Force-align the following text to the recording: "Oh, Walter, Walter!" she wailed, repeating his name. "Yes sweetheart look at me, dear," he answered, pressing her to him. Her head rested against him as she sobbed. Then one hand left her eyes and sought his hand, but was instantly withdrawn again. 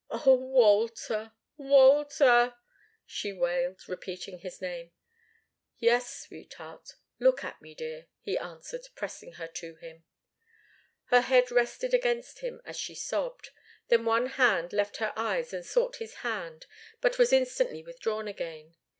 "Oh, 0.09 0.33
Walter, 0.33 1.31
Walter!" 1.57 2.55
she 3.05 3.31
wailed, 3.31 3.87
repeating 3.87 4.39
his 4.39 4.59
name. 4.59 4.89
"Yes 5.77 6.21
sweetheart 6.23 6.93
look 7.19 7.43
at 7.43 7.61
me, 7.61 7.75
dear," 7.75 8.07
he 8.19 8.35
answered, 8.35 8.87
pressing 8.95 9.33
her 9.33 9.45
to 9.47 9.75
him. 9.75 10.03
Her 11.11 11.21
head 11.21 11.51
rested 11.51 11.93
against 11.93 12.39
him 12.39 12.61
as 12.65 12.77
she 12.79 12.95
sobbed. 12.95 13.51
Then 13.89 14.05
one 14.05 14.25
hand 14.25 14.73
left 14.73 14.97
her 14.97 15.13
eyes 15.15 15.53
and 15.53 15.63
sought 15.63 15.97
his 15.97 16.15
hand, 16.25 16.65
but 16.99 17.19
was 17.19 17.31
instantly 17.31 17.83
withdrawn 17.83 18.27
again. 18.27 18.75